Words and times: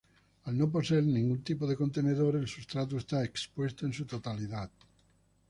Al 0.45 0.55
no 0.57 0.67
poseer 0.67 1.03
ningún 1.03 1.43
tipo 1.43 1.67
de 1.67 1.75
contenedor 1.75 2.35
el 2.35 2.47
sustrato 2.47 2.97
está 2.97 3.23
expuesto 3.23 3.85
en 3.85 3.93
su 3.93 4.05
totalidad. 4.07 4.71